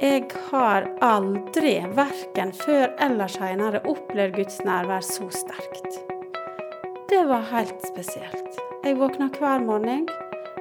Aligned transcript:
Jeg 0.00 0.30
har 0.48 0.86
aldri, 1.04 1.74
verken 1.92 2.54
før 2.56 2.86
eller 3.04 3.28
seinere, 3.28 3.82
opplevd 3.84 4.38
Guds 4.38 4.54
nærvær 4.64 5.04
så 5.04 5.26
sterkt. 5.28 5.98
Det 7.10 7.18
var 7.28 7.42
helt 7.50 7.82
spesielt. 7.84 8.56
Jeg 8.80 8.96
våkna 8.96 9.26
hver 9.34 9.60
morgen. 9.60 10.06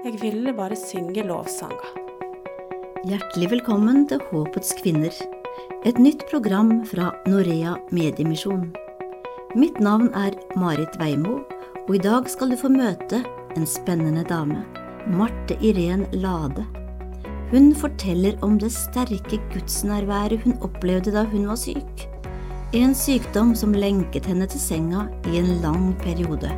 Jeg 0.04 0.20
ville 0.20 0.52
bare 0.58 0.76
synge 0.76 1.24
lovsanger. 1.24 1.94
Hjertelig 3.08 3.48
velkommen 3.54 4.02
til 4.12 4.20
Håpets 4.28 4.74
kvinner, 4.82 5.16
et 5.88 6.02
nytt 6.04 6.26
program 6.28 6.82
fra 6.90 7.14
Norea 7.24 7.78
Mediemisjon. 7.96 8.74
Mitt 9.56 9.80
navn 9.80 10.12
er 10.20 10.36
Marit 10.60 11.00
Veimo, 11.00 11.38
og 11.86 11.96
i 11.96 12.04
dag 12.04 12.28
skal 12.28 12.52
du 12.52 12.60
få 12.60 12.74
møte 12.76 13.24
en 13.56 13.64
spennende 13.64 14.28
dame, 14.28 14.66
Marte 15.08 15.56
Irén 15.64 16.10
Lade. 16.12 16.68
Hun 17.50 17.72
forteller 17.74 18.36
om 18.46 18.60
det 18.62 18.68
sterke 18.70 19.40
gudsnærværet 19.50 20.44
hun 20.44 20.60
opplevde 20.62 21.10
da 21.16 21.24
hun 21.26 21.48
var 21.50 21.58
syk. 21.58 22.04
En 22.78 22.92
sykdom 22.94 23.56
som 23.58 23.72
lenket 23.74 24.28
henne 24.30 24.46
til 24.52 24.62
senga 24.62 25.08
i 25.26 25.40
en 25.40 25.56
lang 25.64 25.88
periode. 25.98 26.52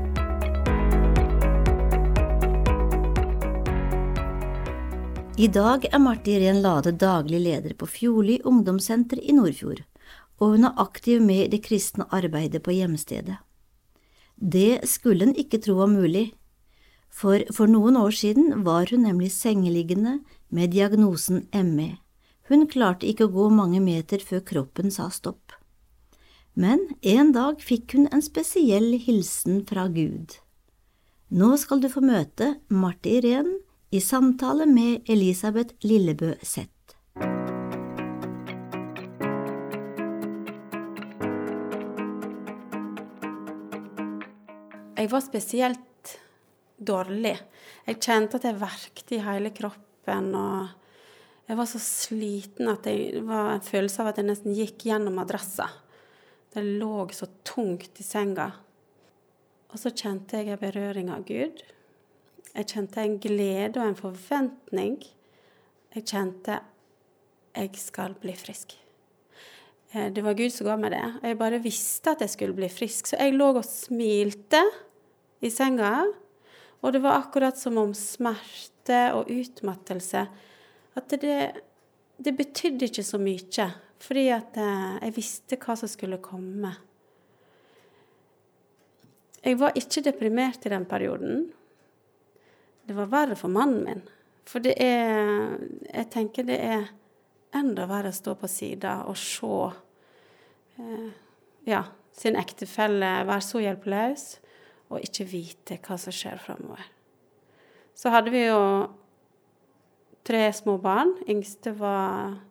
I 5.40 5.48
dag 5.48 5.88
er 5.88 6.04
Marte 6.04 6.34
Irén 6.36 6.60
Lade 6.60 6.92
daglig 6.92 7.40
leder 7.40 7.78
på 7.80 7.88
Fjordli 7.88 8.42
ungdomssenter 8.44 9.24
i 9.24 9.32
Nordfjord, 9.32 9.86
og 10.44 10.58
hun 10.58 10.68
er 10.68 10.76
aktiv 10.76 11.24
med 11.24 11.46
i 11.46 11.50
det 11.56 11.62
kristne 11.70 12.10
arbeidet 12.12 12.66
på 12.68 12.76
hjemstedet. 12.76 13.40
Det 14.36 14.84
skulle 14.84 15.30
en 15.30 15.40
ikke 15.40 15.64
tro 15.64 15.80
var 15.80 15.88
mulig, 15.88 16.34
for 17.08 17.40
for 17.56 17.72
noen 17.72 17.96
år 17.96 18.12
siden 18.12 18.66
var 18.68 18.92
hun 18.92 19.08
nemlig 19.08 19.32
sengeliggende 19.32 20.20
med 20.52 20.74
diagnosen 20.76 21.48
ME. 21.52 21.96
Hun 22.52 22.68
klarte 22.68 23.08
ikke 23.08 23.30
å 23.30 23.34
gå 23.34 23.48
mange 23.56 23.80
meter 23.84 24.24
før 24.24 24.44
kroppen 24.44 24.92
sa 24.92 25.08
stopp. 25.10 25.56
Men 26.54 26.84
en 27.02 27.32
dag 27.32 27.62
fikk 27.64 27.96
hun 27.96 28.10
en 28.12 28.24
spesiell 28.24 28.98
hilsen 29.00 29.62
fra 29.68 29.88
Gud. 29.88 30.36
Nå 31.32 31.54
skal 31.56 31.80
du 31.80 31.88
få 31.88 32.04
møte 32.04 32.58
Marte 32.68 33.08
Irén 33.08 33.54
i 33.96 34.02
samtale 34.04 34.68
med 34.68 35.08
Elisabeth 35.08 35.80
Lillebø 35.88 36.34
Z. 36.44 36.68
Jeg 45.02 45.10
var 45.10 45.24
spesielt 45.24 46.18
dårlig. 46.78 47.38
Jeg 47.88 48.04
kjente 48.04 48.38
at 48.38 48.44
jeg 48.46 48.60
verkte 48.60 49.16
i 49.16 49.24
hele 49.24 49.54
kroppen. 49.56 49.91
Og 50.08 50.68
Jeg 51.48 51.58
var 51.58 51.66
så 51.66 51.80
sliten 51.84 52.70
at 52.72 52.84
det 52.84 53.24
var 53.28 53.54
en 53.54 53.62
følelse 53.66 54.02
av 54.02 54.08
at 54.08 54.18
jeg 54.18 54.26
nesten 54.30 54.54
gikk 54.56 54.86
gjennom 54.88 55.18
madrassa. 55.20 55.68
Det 56.54 56.64
lå 56.64 57.10
så 57.12 57.28
tungt 57.44 58.00
i 58.00 58.04
senga. 58.04 58.52
Og 59.72 59.80
så 59.80 59.92
kjente 59.92 60.38
jeg 60.38 60.48
en 60.48 60.62
berøring 60.62 61.10
av 61.12 61.26
Gud. 61.28 61.60
Jeg 62.56 62.68
kjente 62.68 63.04
en 63.04 63.18
glede 63.20 63.80
og 63.80 63.88
en 63.88 64.00
forventning. 64.00 64.98
Jeg 65.96 66.08
kjente 66.08 66.62
jeg 67.56 67.76
skal 67.76 68.16
bli 68.20 68.36
frisk. 68.36 68.78
Eh, 69.94 70.10
Det 70.12 70.24
var 70.24 70.34
Gud 70.34 70.52
som 70.52 70.68
ga 70.68 70.78
meg 70.78 70.92
det. 70.92 71.04
Jeg 71.24 71.38
bare 71.38 71.60
visste 71.60 72.12
at 72.12 72.22
jeg 72.22 72.30
skulle 72.30 72.56
bli 72.56 72.70
frisk. 72.70 73.08
Så 73.08 73.18
jeg 73.20 73.36
lå 73.36 73.52
og 73.56 73.66
smilte 73.66 74.62
i 75.42 75.50
senga. 75.50 76.06
Og 76.82 76.94
det 76.94 77.02
var 77.04 77.20
akkurat 77.20 77.58
som 77.58 77.78
om 77.78 77.94
smerte 77.98 79.02
og 79.16 79.30
utmattelse 79.30 80.26
At 80.98 81.14
det, 81.22 81.36
det 82.18 82.34
betydde 82.36 82.90
ikke 82.90 83.06
så 83.06 83.20
mye. 83.22 83.68
Fordi 84.02 84.26
at 84.34 84.58
eh, 84.58 84.96
jeg 85.06 85.16
visste 85.16 85.60
hva 85.62 85.76
som 85.78 85.90
skulle 85.90 86.18
komme. 86.24 86.74
Jeg 89.42 89.58
var 89.58 89.78
ikke 89.78 90.04
deprimert 90.06 90.66
i 90.66 90.72
den 90.74 90.86
perioden. 90.90 91.46
Det 92.86 92.98
var 92.98 93.10
verre 93.14 93.38
for 93.38 93.54
mannen 93.54 93.86
min. 93.86 94.04
For 94.46 94.60
det 94.60 94.74
er 94.82 95.54
Jeg 95.86 96.10
tenker 96.12 96.44
det 96.50 96.60
er 96.60 96.90
enda 97.56 97.86
verre 97.86 98.10
å 98.10 98.16
stå 98.16 98.36
på 98.40 98.50
sida 98.50 99.02
og 99.08 99.18
se 99.20 99.56
eh, 100.82 101.10
ja, 101.70 101.84
sin 102.16 102.38
ektefelle 102.40 103.10
være 103.28 103.46
så 103.46 103.62
hjelpeløs 103.62 104.26
og 104.92 105.04
ikke 105.06 105.28
vite 105.32 105.78
hva 105.86 105.98
som 106.00 106.14
skjer 106.16 106.40
framover. 106.42 106.84
Så 107.96 108.12
hadde 108.12 108.34
vi 108.34 108.44
jo 108.46 108.62
tre 110.28 110.44
små 110.54 110.78
barn. 110.82 111.14
Yngste 111.30 111.74
var 111.80 112.42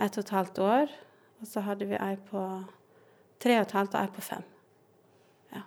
ett 0.00 0.16
og 0.16 0.24
et 0.24 0.34
halvt 0.34 0.60
år. 0.64 0.94
Og 1.40 1.50
så 1.50 1.62
hadde 1.66 1.88
vi 1.88 1.98
ei 1.98 2.16
på 2.30 2.42
tre 3.42 3.58
og 3.58 3.66
et 3.66 3.76
halvt 3.76 3.96
og 3.96 4.00
ei 4.00 4.12
på 4.14 4.24
fem. 4.24 4.46
Ja. 5.52 5.64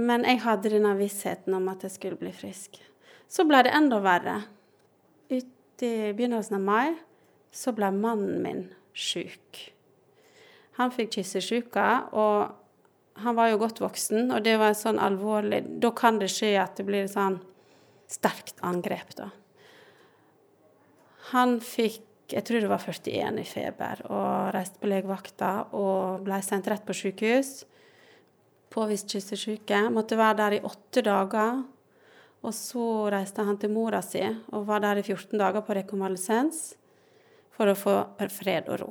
Men 0.00 0.26
jeg 0.26 0.42
hadde 0.42 0.72
denne 0.72 0.96
vissheten 0.98 1.54
om 1.54 1.70
at 1.72 1.86
jeg 1.86 1.94
skulle 1.96 2.20
bli 2.20 2.32
frisk. 2.34 2.80
Så 3.30 3.46
ble 3.48 3.62
det 3.64 3.74
enda 3.76 4.00
verre. 4.02 4.40
Ut 5.32 5.84
i 5.86 6.12
begynnelsen 6.12 6.58
av 6.58 6.66
mai 6.66 6.98
så 7.52 7.72
ble 7.76 7.90
mannen 7.94 8.40
min 8.42 8.64
sjuk. 8.96 9.60
Han 10.78 10.92
fikk 10.92 11.18
kyssesjuka, 11.18 11.86
og 12.16 12.61
han 13.20 13.36
var 13.36 13.50
jo 13.52 13.60
godt 13.60 13.82
voksen, 13.82 14.30
og 14.32 14.44
det 14.44 14.56
var 14.60 14.72
en 14.72 14.78
sånn 14.78 15.00
alvorlig 15.02 15.60
Da 15.82 15.90
kan 15.96 16.18
det 16.20 16.30
skje 16.32 16.54
at 16.62 16.78
det 16.78 16.86
blir 16.88 17.04
et 17.04 17.12
sånn 17.12 17.40
sterkt 18.10 18.60
angrep, 18.64 19.12
da. 19.18 19.28
Han 21.32 21.58
fikk 21.64 22.08
jeg 22.32 22.46
tror 22.48 22.62
det 22.64 22.70
var 22.70 22.80
41 22.80 23.40
i 23.42 23.44
feber, 23.44 24.00
og 24.08 24.54
reiste 24.54 24.80
på 24.80 24.88
legevakta 24.88 25.50
og 25.76 26.22
ble 26.24 26.38
sendt 26.44 26.70
rett 26.70 26.84
på 26.86 26.94
sykehus. 26.96 27.50
Påvist 28.72 29.10
kyssesyke. 29.12 29.82
Måtte 29.92 30.16
være 30.16 30.38
der 30.38 30.56
i 30.56 30.62
åtte 30.64 31.02
dager. 31.04 31.60
Og 32.42 32.54
så 32.56 32.86
reiste 33.12 33.44
han 33.44 33.58
til 33.60 33.74
mora 33.74 34.00
si 34.02 34.22
og 34.24 34.64
var 34.66 34.80
der 34.82 35.02
i 35.02 35.04
14 35.04 35.36
dager 35.38 35.62
på 35.62 35.76
rekonvalesens 35.76 36.72
for 37.52 37.70
å 37.70 37.76
få 37.78 37.98
fred 38.32 38.70
og 38.72 38.80
ro. 38.80 38.88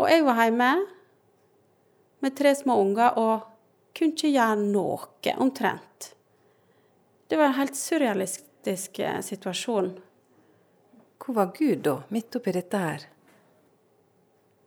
Og 0.00 0.10
jeg 0.10 0.26
var 0.26 0.42
hjemme 0.42 0.70
med 2.20 2.36
tre 2.36 2.54
små 2.56 2.76
unger 2.80 3.18
og 3.18 3.46
kunne 3.96 4.14
ikke 4.14 4.32
gjøre 4.32 4.58
noe, 4.60 5.08
omtrent. 5.36 6.12
Det 7.30 7.38
var 7.38 7.50
en 7.50 7.58
helt 7.60 7.78
surrealistisk 7.78 8.98
eh, 8.98 9.20
situasjon. 9.22 9.92
Hvor 11.20 11.36
var 11.36 11.52
Gud 11.56 11.82
da, 11.86 11.96
midt 12.10 12.36
oppi 12.38 12.54
dette 12.56 12.80
her? 12.80 13.06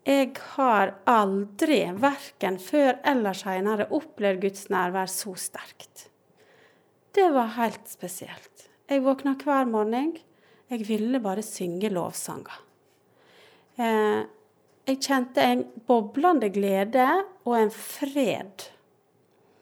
Jeg 0.03 0.34
har 0.56 0.97
aldri, 1.08 1.80
verken 1.96 2.58
før 2.59 2.97
eller 3.08 3.38
seinere, 3.40 3.88
opplevd 3.96 4.42
Guds 4.44 4.68
nærvær 4.72 5.12
så 5.12 5.31
sterkt. 5.40 6.09
Det 7.16 7.30
var 7.31 7.56
helt 7.56 7.88
spesielt. 7.88 8.68
Jeg 8.90 9.03
våkna 9.06 9.36
hver 9.40 9.68
morgen. 9.69 10.16
Jeg 10.72 10.88
ville 10.88 11.22
bare 11.24 11.44
synge 11.46 11.92
lovsanger. 11.94 12.58
Eh, 13.78 14.24
jeg 14.84 15.00
kjente 15.00 15.44
en 15.48 15.64
boblende 15.88 16.50
glede 16.52 17.08
og 17.48 17.56
en 17.56 17.72
fred. 17.72 18.66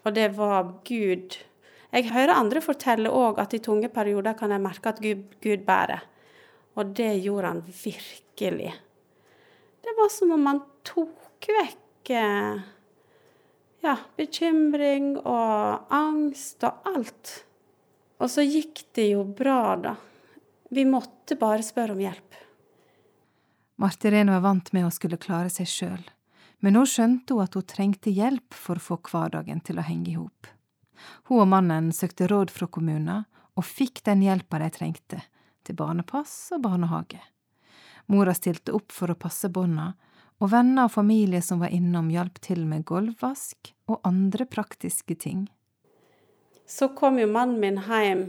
Og 0.01 0.15
det 0.15 0.31
var 0.37 0.71
Gud. 0.87 1.37
Jeg 1.91 2.07
hører 2.09 2.33
andre 2.33 2.61
fortelle 2.63 3.11
òg 3.13 3.41
at 3.43 3.53
i 3.53 3.61
tunge 3.61 3.91
perioder 3.93 4.33
kan 4.39 4.53
jeg 4.53 4.63
merke 4.63 4.89
at 4.89 5.01
Gud, 5.03 5.27
Gud 5.43 5.65
bærer. 5.67 6.07
Og 6.79 6.95
det 6.97 7.11
gjorde 7.21 7.51
han 7.51 7.61
virkelig. 7.67 8.73
Det 9.81 9.93
var 9.97 10.09
som 10.09 10.31
om 10.33 10.45
han 10.47 10.61
tok 10.87 11.49
vekk 11.51 12.13
eh, 12.15 12.61
ja, 13.85 13.95
bekymring 14.17 15.17
og 15.19 15.91
angst 15.93 16.63
og 16.65 16.87
alt. 16.95 17.33
Og 18.21 18.29
så 18.29 18.45
gikk 18.45 18.85
det 18.97 19.11
jo 19.11 19.25
bra, 19.25 19.75
da. 19.81 19.95
Vi 20.71 20.85
måtte 20.87 21.35
bare 21.37 21.65
spørre 21.65 21.97
om 21.97 22.01
hjelp. 22.01 22.37
Marte 23.81 24.07
Irene 24.07 24.31
var 24.31 24.39
vant 24.39 24.67
med 24.75 24.85
å 24.85 24.91
skulle 24.93 25.17
klare 25.17 25.49
seg 25.49 25.65
sjøl, 25.65 26.01
men 26.61 26.75
nå 26.77 26.83
skjønte 26.85 27.33
hun 27.33 27.41
at 27.41 27.55
hun 27.57 27.63
trengte 27.65 28.11
hjelp 28.13 28.53
for 28.53 28.77
å 28.77 28.83
få 28.85 28.97
hverdagen 29.07 29.63
til 29.65 29.79
å 29.81 29.85
henge 29.87 30.11
i 30.11 30.17
hop. 30.19 30.49
Hun 31.25 31.39
og 31.41 31.47
mannen 31.49 31.87
søkte 31.89 32.27
råd 32.29 32.51
fra 32.53 32.67
kommunen, 32.69 33.23
og 33.57 33.65
fikk 33.65 34.03
den 34.05 34.21
hjelpa 34.21 34.59
de 34.61 34.67
trengte, 34.75 35.23
til 35.65 35.79
barnepass 35.79 36.51
og 36.53 36.61
barnehage. 36.67 37.23
Mora 38.05 38.35
stilte 38.37 38.75
opp 38.77 38.93
for 38.93 39.09
å 39.09 39.17
passe 39.17 39.49
bånda, 39.49 39.95
og 40.37 40.51
venner 40.53 40.85
og 40.85 40.93
familie 40.93 41.41
som 41.41 41.63
var 41.65 41.73
innom, 41.73 42.11
hjalp 42.13 42.37
til 42.45 42.61
med 42.69 42.85
gulvvask 42.85 43.71
og 43.89 44.05
andre 44.05 44.45
praktiske 44.45 45.17
ting. 45.17 45.47
Så 46.69 46.91
kom 46.93 47.17
jo 47.17 47.25
mannen 47.25 47.57
min 47.57 47.81
hjem, 47.87 48.27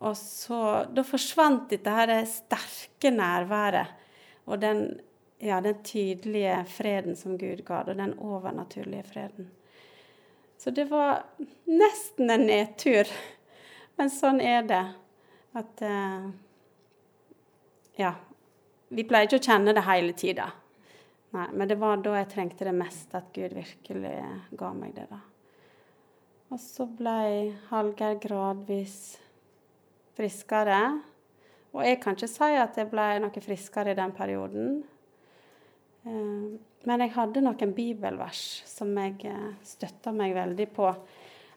og 0.00 0.16
så 0.16 0.86
Da 0.88 1.04
forsvant 1.04 1.68
dette 1.68 1.92
her 1.92 2.14
sterke 2.24 3.12
nærværet 3.12 4.00
og 4.44 4.60
den, 4.60 5.00
ja, 5.38 5.60
den 5.64 5.82
tydelige 5.86 6.64
freden 6.68 7.16
som 7.16 7.38
Gud 7.38 7.64
ga, 7.66 7.82
og 7.82 7.96
den 7.96 8.16
overnaturlige 8.18 9.06
freden. 9.08 9.50
Så 10.58 10.70
det 10.70 10.84
var 10.90 11.24
nesten 11.64 12.30
en 12.30 12.46
nedtur. 12.48 13.08
Men 13.96 14.10
sånn 14.10 14.40
er 14.40 14.62
det. 14.68 14.84
At 15.54 15.82
uh, 15.84 16.30
Ja. 18.00 18.14
Vi 18.94 19.02
pleier 19.08 19.26
ikke 19.26 19.40
å 19.40 19.42
kjenne 19.42 19.72
det 19.74 19.82
hele 19.86 20.12
tida. 20.14 20.44
Nei, 21.34 21.48
men 21.56 21.66
det 21.66 21.76
var 21.80 21.98
da 21.98 22.12
jeg 22.20 22.28
trengte 22.30 22.66
det 22.68 22.74
mest, 22.76 23.08
at 23.16 23.32
Gud 23.34 23.56
virkelig 23.56 24.12
ga 24.54 24.68
meg 24.76 24.92
det. 24.94 25.08
da. 25.10 25.18
Og 26.54 26.60
så 26.62 26.86
ble 26.86 27.54
Hallgeir 27.72 28.20
gradvis 28.22 29.16
friskere. 30.14 30.78
Og 31.74 31.82
jeg 31.82 31.98
kan 32.02 32.14
ikke 32.14 32.30
si 32.30 32.50
at 32.54 32.78
jeg 32.78 32.90
ble 32.92 33.06
noe 33.22 33.42
friskere 33.42 33.92
i 33.94 33.98
den 33.98 34.14
perioden. 34.14 34.78
Eh, 36.06 36.48
men 36.84 37.02
jeg 37.02 37.14
hadde 37.16 37.42
noen 37.42 37.74
bibelvers 37.74 38.42
som 38.68 38.92
jeg 39.00 39.16
eh, 39.26 39.52
støtta 39.66 40.12
meg 40.14 40.36
veldig 40.36 40.68
på. 40.76 40.90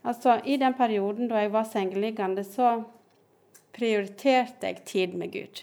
Altså, 0.07 0.39
I 0.45 0.57
den 0.61 0.73
perioden 0.77 1.29
da 1.29 1.41
jeg 1.43 1.51
var 1.53 1.67
sengeliggende, 1.67 2.45
så 2.47 2.79
prioriterte 3.75 4.71
jeg 4.71 4.85
tid 4.87 5.17
med 5.19 5.33
Gud. 5.35 5.61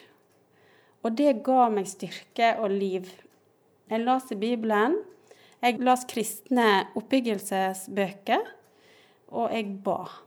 Og 1.05 1.17
det 1.19 1.41
ga 1.45 1.69
meg 1.73 1.89
styrke 1.91 2.55
og 2.63 2.71
liv. 2.73 3.09
Jeg 3.91 4.05
las 4.05 4.31
i 4.33 4.39
Bibelen. 4.39 5.01
Jeg 5.65 5.81
las 5.81 6.05
kristne 6.09 6.85
oppbyggelsesbøker, 6.97 8.43
og 9.33 9.53
jeg 9.53 9.71
ba. 9.85 10.24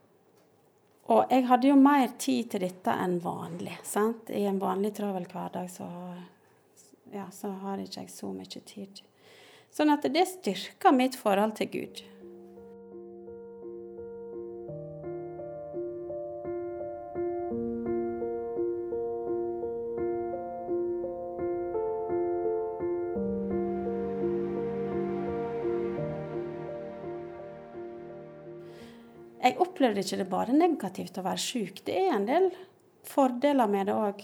Og 1.07 1.31
jeg 1.31 1.45
hadde 1.47 1.69
jo 1.69 1.75
mer 1.79 2.09
tid 2.19 2.49
til 2.51 2.65
dette 2.65 2.91
enn 2.91 3.19
vanlig. 3.23 3.77
sant? 3.83 4.29
I 4.29 4.43
en 4.49 4.59
vanlig 4.59 4.91
travel 4.97 5.27
hverdag 5.31 5.69
så, 5.71 5.87
ja, 7.13 7.29
så 7.31 7.53
har 7.63 7.79
ikke 7.79 8.03
jeg 8.03 8.11
så 8.11 8.31
mye 8.33 8.63
tid. 8.67 9.01
Sånn 9.71 9.93
at 9.93 10.03
det 10.11 10.25
styrker 10.27 10.95
mitt 10.95 11.15
forhold 11.15 11.55
til 11.59 11.71
Gud. 11.71 12.03
Opplevde 29.77 30.01
ikke 30.01 30.17
det 30.17 30.31
bare 30.31 30.57
negativt 30.57 31.19
å 31.21 31.25
være 31.27 31.41
sjuk. 31.41 31.83
Det 31.85 31.93
er 31.93 32.15
en 32.15 32.25
del 32.25 32.49
fordeler 33.05 33.69
med 33.69 33.85
det 33.85 33.93
òg. 33.93 34.23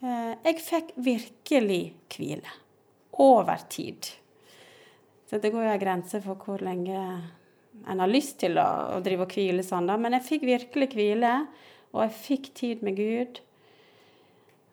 Eh, 0.00 0.32
jeg 0.46 0.64
fikk 0.64 0.94
virkelig 0.96 1.82
hvile. 2.14 2.56
Over 3.20 3.66
tid. 3.68 4.08
Så 5.28 5.36
det 5.38 5.52
går 5.52 5.66
jo 5.66 5.74
en 5.74 5.82
grense 5.82 6.22
for 6.24 6.40
hvor 6.40 6.64
lenge 6.64 6.96
en 6.96 8.00
har 8.00 8.08
lyst 8.08 8.38
til 8.40 8.56
å, 8.60 8.96
å 8.96 9.02
drive 9.04 9.26
og 9.26 9.36
hvile 9.36 9.64
sånn, 9.64 9.90
da. 9.90 9.98
Men 10.00 10.16
jeg 10.16 10.28
fikk 10.30 10.48
virkelig 10.48 10.88
hvile, 10.96 11.34
og 11.92 12.06
jeg 12.06 12.16
fikk 12.22 12.50
tid 12.56 12.86
med 12.86 12.96
Gud. 12.96 13.42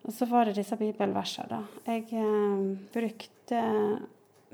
Og 0.08 0.16
så 0.16 0.24
var 0.30 0.48
det 0.48 0.56
disse 0.56 0.80
bibelversene, 0.80 1.60
da. 1.60 1.92
Jeg 1.92 2.08
eh, 2.16 2.66
brukte 2.96 3.62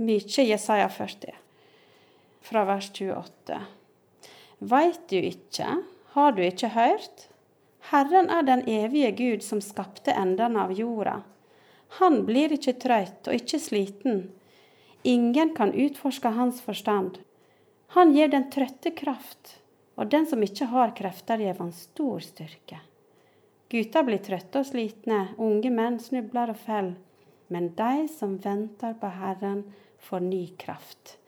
mye 0.03 0.47
Jesaja 0.51 0.91
40, 0.91 1.43
fra 2.51 2.67
vers 2.67 2.91
28. 2.91 3.63
Veit 4.59 5.09
du 5.09 5.19
ikke, 5.21 5.69
har 6.17 6.33
du 6.33 6.41
ikke 6.43 6.71
hørt? 6.73 7.27
Herren 7.91 8.31
er 8.33 8.43
den 8.43 8.63
evige 8.65 9.11
Gud 9.13 9.43
som 9.45 9.61
skapte 9.61 10.15
endene 10.17 10.63
av 10.65 10.73
jorda. 10.73 11.21
Han 12.01 12.23
blir 12.27 12.55
ikke 12.57 12.73
trøyt 12.81 13.29
og 13.29 13.37
ikke 13.37 13.61
sliten. 13.61 14.23
Ingen 15.05 15.53
kan 15.55 15.75
utforske 15.77 16.33
hans 16.35 16.63
forstand. 16.65 17.19
Han 17.95 18.15
gir 18.17 18.33
den 18.33 18.49
trøtte 18.51 18.91
kraft, 18.97 19.59
og 19.95 20.11
den 20.11 20.27
som 20.27 20.43
ikke 20.43 20.71
har 20.73 20.95
krefter, 20.97 21.39
gir 21.39 21.61
han 21.61 21.71
stor 21.77 22.25
styrke. 22.25 22.81
Gutter 23.71 24.07
blir 24.09 24.23
trøtte 24.25 24.63
og 24.63 24.71
slitne, 24.71 25.21
unge 25.37 25.71
menn 25.75 26.01
snubler 26.01 26.55
og 26.55 26.59
faller. 26.65 26.97
Men 27.53 27.69
de 27.79 28.09
som 28.11 28.39
venter 28.43 28.97
på 28.99 29.11
Herren, 29.21 29.63
får 30.03 30.25
ny 30.25 30.43
kraft. 30.59 31.19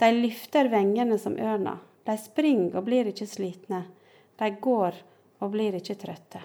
De 0.00 0.08
løfter 0.14 0.66
vengene 0.72 1.18
som 1.18 1.36
ørna. 1.38 1.76
De 2.08 2.16
springer 2.16 2.78
og 2.78 2.86
blir 2.86 3.10
ikke 3.10 3.28
slitne. 3.28 3.82
De 4.40 4.48
går 4.64 4.96
og 5.44 5.52
blir 5.52 5.76
ikke 5.76 5.98
trøtte. 6.00 6.40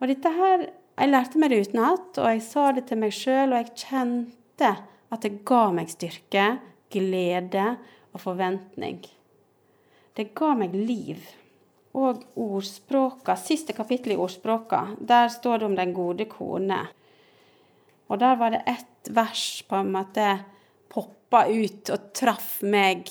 Og 0.00 0.10
dette 0.12 0.32
her, 0.32 0.68
Jeg 0.96 1.10
lærte 1.10 1.36
meg 1.36 1.50
det 1.52 1.58
utenat, 1.66 2.16
og 2.16 2.24
jeg 2.24 2.40
sa 2.40 2.70
det 2.72 2.86
til 2.88 2.96
meg 2.96 3.10
sjøl, 3.12 3.52
og 3.52 3.58
jeg 3.60 3.74
kjente 3.82 4.70
at 5.12 5.26
det 5.26 5.42
ga 5.44 5.66
meg 5.76 5.90
styrke, 5.92 6.44
glede 6.88 7.66
og 8.14 8.22
forventning. 8.22 9.02
Det 10.16 10.30
ga 10.32 10.54
meg 10.56 10.72
liv. 10.72 11.20
Og 11.92 12.24
ordspråka, 12.40 13.36
siste 13.36 13.76
kapittel 13.76 14.14
i 14.14 14.16
ordspråka, 14.16 14.96
der 14.96 15.28
står 15.32 15.60
det 15.60 15.68
om 15.68 15.76
den 15.76 15.92
gode 15.92 16.24
kone. 16.32 16.80
Og 18.08 18.20
der 18.20 18.40
var 18.40 18.56
det 18.56 18.64
ett 18.64 19.12
vers 19.12 19.62
på 19.68 19.76
en 19.76 19.92
måte 19.92 20.26
poppa 20.88 21.44
ut 21.44 21.92
og 21.92 22.10
traff 22.16 22.62
meg, 22.64 23.08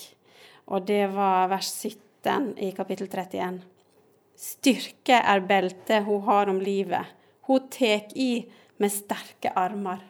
og 0.66 0.86
det 0.88 1.06
var 1.14 1.50
vers 1.52 1.70
17 1.86 2.56
i 2.66 2.72
kapittel 2.76 3.10
31. 3.12 3.62
Styrke 4.36 5.20
er 5.22 5.44
beltet 5.48 6.04
hun 6.08 6.24
har 6.26 6.50
om 6.52 6.60
livet. 6.60 7.06
Hun 7.48 7.70
tek 7.72 8.12
i 8.18 8.46
med 8.82 8.92
sterke 8.92 9.54
armer. 9.56 10.02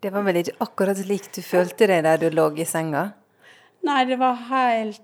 Det 0.00 0.12
var 0.12 0.22
vel 0.26 0.42
ikke 0.42 0.58
akkurat 0.62 0.98
slik 1.00 1.30
du 1.32 1.40
følte 1.42 1.88
deg 1.88 2.04
der 2.04 2.20
du 2.20 2.28
lå 2.34 2.50
i 2.60 2.66
senga? 2.68 3.08
Nei, 3.84 4.04
det 4.08 4.20
var 4.20 4.36
helt 4.50 5.00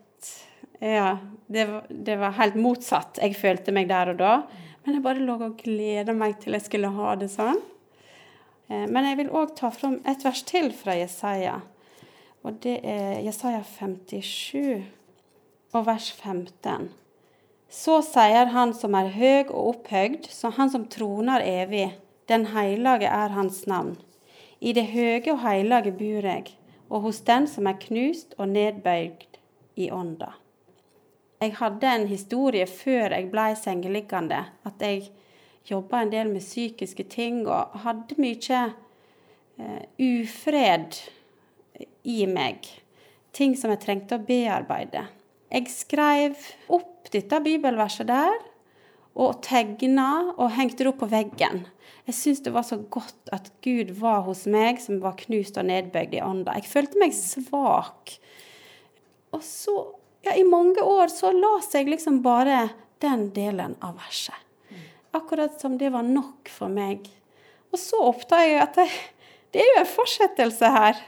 Ja, 0.81 1.19
det 1.47 1.65
var, 1.69 1.89
det 1.89 2.17
var 2.17 2.37
helt 2.39 2.55
motsatt. 2.57 3.19
Jeg 3.21 3.37
følte 3.37 3.73
meg 3.73 3.89
der 3.89 4.13
og 4.15 4.21
da. 4.21 4.35
Men 4.85 4.97
jeg 4.97 5.05
bare 5.05 5.25
lå 5.25 5.37
og 5.37 5.59
gleda 5.61 6.15
meg 6.17 6.39
til 6.41 6.57
jeg 6.57 6.65
skulle 6.65 6.93
ha 6.95 7.17
det 7.21 7.29
sånn. 7.33 7.59
Eh, 8.69 8.87
men 8.89 9.09
jeg 9.09 9.19
vil 9.19 9.33
òg 9.37 9.53
ta 9.59 9.69
fram 9.75 9.99
et 10.09 10.25
vers 10.25 10.41
til 10.49 10.71
fra 10.77 10.97
Jesaja. 10.97 11.59
Og 12.43 12.57
det 12.65 12.79
er 12.89 13.21
Jesaja 13.21 13.61
57 13.63 14.85
og 15.73 15.87
vers 15.87 16.11
15. 16.13 16.89
Så 17.71 18.01
sier 18.03 18.51
Han 18.55 18.73
som 18.75 18.97
er 18.99 19.13
høg 19.15 19.53
og 19.53 19.75
opphøgd, 19.75 20.27
så 20.33 20.51
Han 20.57 20.71
som 20.73 20.89
troner 20.91 21.45
evig, 21.45 21.93
den 22.29 22.49
heilage 22.55 23.07
er 23.07 23.37
Hans 23.37 23.67
navn. 23.67 23.99
I 24.61 24.73
det 24.73 24.87
høge 24.93 25.33
og 25.33 25.43
heilage 25.45 25.93
bor 25.93 26.27
jeg, 26.27 26.51
og 26.89 27.07
hos 27.07 27.21
den 27.21 27.47
som 27.49 27.67
er 27.67 27.79
knust 27.81 28.35
og 28.39 28.49
nedbøyd 28.49 29.39
i 29.77 29.91
ånda. 29.91 30.35
Jeg 31.41 31.55
hadde 31.57 31.89
en 31.89 32.09
historie 32.09 32.67
før 32.67 33.15
jeg 33.15 33.31
ble 33.33 33.47
sengeliggende, 33.57 34.43
at 34.65 34.83
jeg 34.85 35.07
jobba 35.71 36.03
en 36.03 36.13
del 36.13 36.29
med 36.29 36.45
psykiske 36.45 37.07
ting 37.13 37.47
og 37.49 37.81
hadde 37.85 38.17
mye 38.21 38.61
eh, 39.61 39.85
ufred 39.97 40.99
i 42.03 42.25
meg. 42.31 42.67
Ting 43.37 43.57
som 43.59 43.73
jeg 43.75 43.83
trengte 43.85 44.19
å 44.19 44.25
bearbeide. 44.27 45.07
Jeg 45.51 45.67
skrev 45.73 46.39
opp 46.71 47.11
dette 47.13 47.41
bibelverset 47.43 48.09
der, 48.11 48.39
og 49.21 49.41
tegna 49.43 50.33
og 50.37 50.53
hengte 50.55 50.85
det 50.85 50.93
opp 50.93 51.01
på 51.03 51.11
veggen. 51.11 51.65
Jeg 52.07 52.17
syntes 52.17 52.45
det 52.47 52.53
var 52.55 52.65
så 52.67 52.79
godt 52.91 53.33
at 53.35 53.51
Gud 53.65 53.91
var 54.01 54.23
hos 54.27 54.45
meg, 54.51 54.81
som 54.83 55.01
var 55.03 55.19
knust 55.21 55.59
og 55.61 55.67
nedbøyd 55.69 56.15
i 56.17 56.23
ånda. 56.25 56.55
Jeg 56.59 56.71
følte 56.71 57.01
meg 57.03 57.15
svak. 57.17 58.15
Og 59.35 59.43
så, 59.47 59.75
ja, 60.27 60.35
i 60.39 60.47
mange 60.47 60.83
år 60.83 61.11
så 61.13 61.33
las 61.35 61.71
jeg 61.75 61.91
liksom 61.91 62.23
bare 62.25 62.69
den 63.03 63.29
delen 63.35 63.77
av 63.85 63.99
verset. 64.01 64.37
Akkurat 65.15 65.59
som 65.61 65.77
det 65.79 65.91
var 65.91 66.07
nok 66.07 66.51
for 66.51 66.71
meg. 66.71 67.09
Og 67.71 67.79
så 67.79 67.99
oppdaga 68.03 68.47
jeg 68.47 68.61
at 68.63 68.77
det, 68.79 68.87
det 69.55 69.63
er 69.63 69.73
jo 69.73 69.81
en 69.83 69.91
fortsettelse 69.91 70.71
her. 70.75 71.01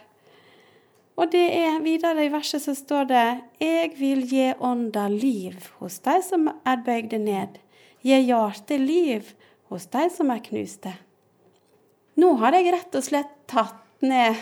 Og 1.20 1.28
det 1.32 1.44
er 1.58 1.82
videre 1.84 2.24
i 2.24 2.32
verset 2.32 2.64
så 2.64 2.74
står 2.76 3.08
det 3.10 3.26
Jeg 3.60 3.92
vil 3.98 4.24
gi 4.28 4.48
ånda 4.58 5.08
liv 5.12 5.68
hos 5.80 6.00
dei 6.04 6.18
som 6.24 6.48
er 6.48 6.80
bøyde 6.86 7.20
ned. 7.20 7.58
Gi 8.02 8.18
hjartet 8.26 8.80
liv 8.80 9.34
hos 9.70 9.86
dei 9.92 10.08
som 10.10 10.32
er 10.32 10.40
knuste. 10.44 10.94
Nå 12.16 12.34
har 12.40 12.56
jeg 12.56 12.72
rett 12.72 12.96
og 12.96 13.04
slett 13.04 13.36
tatt 13.48 13.78
ned 14.04 14.40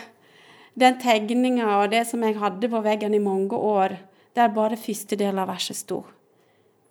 den 0.79 0.97
tegninga 0.99 1.67
og 1.81 1.91
det 1.91 2.05
som 2.07 2.23
jeg 2.23 2.39
hadde 2.39 2.71
på 2.71 2.81
veggen 2.83 3.15
i 3.15 3.21
mange 3.23 3.55
år, 3.55 3.97
der 4.35 4.53
bare 4.55 4.79
første 4.79 5.17
del 5.19 5.39
av 5.39 5.51
verset 5.51 5.79
sto. 5.81 6.01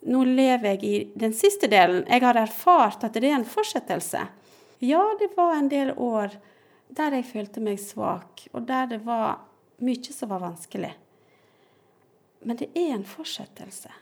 Nå 0.09 0.25
lever 0.25 0.75
jeg 0.75 0.85
i 0.85 0.95
den 1.19 1.33
siste 1.37 1.69
delen. 1.69 2.05
Jeg 2.09 2.25
har 2.25 2.37
erfart 2.41 3.05
at 3.05 3.17
det 3.17 3.29
er 3.29 3.39
en 3.39 3.49
fortsettelse. 3.49 4.27
Ja, 4.81 5.03
det 5.21 5.33
var 5.37 5.57
en 5.57 5.69
del 5.73 5.93
år 5.97 6.37
der 6.97 7.15
jeg 7.15 7.29
følte 7.29 7.63
meg 7.63 7.79
svak, 7.79 8.47
og 8.53 8.65
der 8.69 8.89
det 8.91 9.03
var 9.05 9.50
mye 9.85 10.13
som 10.13 10.31
var 10.33 10.43
vanskelig. 10.45 10.93
Men 12.45 12.57
det 12.57 12.71
er 12.77 12.95
en 12.95 13.05
fortsettelse. 13.05 13.93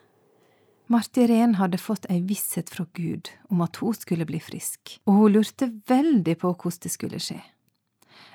Marti 0.89 1.27
Ren 1.29 1.59
hadde 1.59 1.81
fått 1.81 2.07
ei 2.09 2.23
visshet 2.25 2.71
fra 2.73 2.87
Gud 2.97 3.29
om 3.53 3.61
at 3.61 3.77
hun 3.83 3.95
skulle 3.95 4.25
bli 4.25 4.41
frisk, 4.41 4.95
og 5.05 5.19
hun 5.19 5.35
lurte 5.35 5.69
veldig 5.91 6.39
på 6.41 6.53
hvordan 6.55 6.85
det 6.85 6.93
skulle 6.95 7.21
skje. 7.21 7.41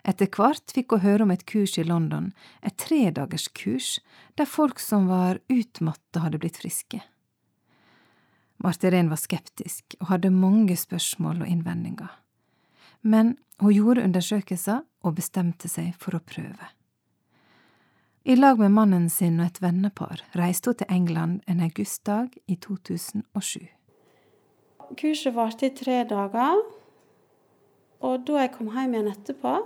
Etter 0.05 0.27
hvert 0.29 0.71
fikk 0.75 0.93
hun 0.93 1.01
høre 1.01 1.25
om 1.25 1.31
et 1.33 1.45
kurs 1.49 1.77
i 1.79 1.85
London, 1.87 2.29
et 2.61 2.75
tredagerskurs, 2.77 3.97
der 4.37 4.45
folk 4.45 4.79
som 4.83 5.07
var 5.09 5.39
utmatta, 5.49 6.21
hadde 6.27 6.41
blitt 6.43 6.59
friske. 6.61 7.01
Marti 8.63 8.91
Ren 8.91 9.09
var 9.09 9.19
skeptisk 9.19 9.97
og 9.99 10.11
hadde 10.11 10.29
mange 10.31 10.77
spørsmål 10.77 11.41
og 11.43 11.49
innvendinger. 11.49 12.11
men 13.01 13.37
hun 13.59 13.73
gjorde 13.73 14.03
undersøkelser 14.03 14.85
og 15.03 15.15
bestemte 15.15 15.67
seg 15.67 15.91
for 15.99 16.15
å 16.15 16.23
prøve. 16.23 16.69
I 18.25 18.35
lag 18.35 18.59
med 18.59 18.71
mannen 18.71 19.09
sin 19.09 19.41
og 19.43 19.49
et 19.49 19.57
vennepar 19.59 20.21
reiste 20.39 20.71
hun 20.71 20.77
til 20.79 20.91
England 20.95 21.41
en 21.51 21.59
augustdag 21.65 22.37
i 22.47 22.55
2007. 22.55 23.65
Kurset 24.95 25.35
varte 25.35 25.67
i 25.67 25.73
tre 25.75 25.97
dager, 26.07 26.61
og 27.99 28.23
da 28.23 28.37
jeg 28.45 28.53
kom 28.55 28.69
hjem 28.71 28.95
igjen 28.95 29.11
etterpå, 29.11 29.57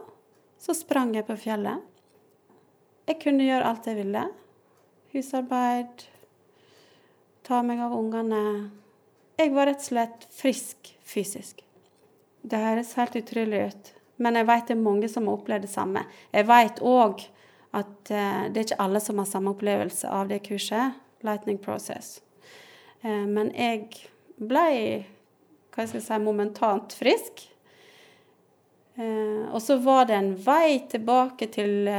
så 0.57 0.73
sprang 0.73 1.13
jeg 1.13 1.27
på 1.29 1.37
fjellet. 1.37 1.85
Jeg 3.05 3.21
kunne 3.21 3.45
gjøre 3.45 3.69
alt 3.69 3.91
jeg 3.91 3.99
ville. 3.99 4.25
Husarbeid, 5.13 6.07
ta 7.45 7.61
meg 7.61 7.85
av 7.85 7.93
ungene. 7.93 8.43
Jeg 9.37 9.53
var 9.53 9.69
rett 9.69 9.85
og 9.85 9.89
slett 9.91 10.29
frisk 10.33 10.95
fysisk. 11.05 11.61
Det 12.41 12.65
høres 12.65 12.97
helt 12.97 13.21
utrolig 13.21 13.67
ut, 13.69 13.95
men 14.17 14.41
jeg 14.41 14.49
vet 14.49 14.69
det 14.71 14.79
er 14.79 14.85
mange 14.89 15.13
som 15.13 15.29
har 15.29 15.37
opplevd 15.37 15.69
det 15.69 15.75
samme. 15.77 16.07
Jeg 16.33 16.49
vet 16.49 16.81
òg 16.81 17.27
at 17.75 18.12
eh, 18.12 18.47
det 18.51 18.62
er 18.62 18.65
ikke 18.67 18.81
alle 18.83 19.01
som 19.03 19.19
har 19.21 19.27
samme 19.29 19.51
opplevelse 19.55 20.09
av 20.12 20.31
det 20.31 20.41
kurset, 20.47 20.97
Lightning 21.25 21.59
Process. 21.62 22.21
Eh, 23.03 23.25
men 23.27 23.51
jeg 23.55 23.88
ble 24.38 24.67
hva 25.74 25.86
skal 25.86 26.00
jeg 26.00 26.07
si, 26.07 26.19
momentant 26.24 26.95
frisk. 26.97 27.43
Eh, 28.97 29.43
og 29.51 29.59
så 29.62 29.77
var 29.83 30.07
det 30.09 30.17
en 30.17 30.31
vei 30.41 30.79
tilbake 30.89 31.50
til 31.53 31.89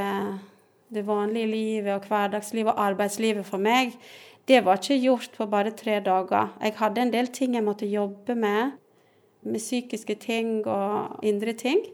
det 0.89 1.05
vanlige 1.07 1.53
livet 1.53 1.93
og 1.95 2.09
hverdagslivet 2.09 2.73
og 2.73 2.83
arbeidslivet 2.89 3.47
for 3.47 3.63
meg. 3.63 3.95
Det 4.49 4.63
var 4.65 4.81
ikke 4.81 5.03
gjort 5.05 5.37
på 5.37 5.47
bare 5.53 5.75
tre 5.77 6.01
dager. 6.01 6.55
Jeg 6.65 6.79
hadde 6.81 7.05
en 7.05 7.13
del 7.13 7.29
ting 7.29 7.55
jeg 7.55 7.67
måtte 7.67 7.87
jobbe 7.87 8.35
med, 8.35 8.79
med 9.45 9.61
psykiske 9.61 10.17
ting 10.25 10.63
og 10.67 11.21
indre 11.23 11.53
ting 11.53 11.85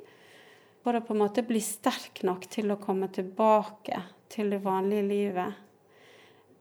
å 0.85 1.01
på 1.05 1.15
en 1.15 1.23
måte 1.23 1.45
bli 1.47 1.61
sterk 1.65 2.21
nok 2.29 2.45
til 2.53 2.73
å 2.73 2.81
komme 2.81 3.09
tilbake 3.09 4.03
til 4.33 4.51
det 4.53 4.61
vanlige 4.65 5.07
livet. 5.09 5.61